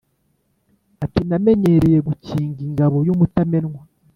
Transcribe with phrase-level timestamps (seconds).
[1.03, 3.81] ati: namenyereye gukinga ingabo y'umutamenwa,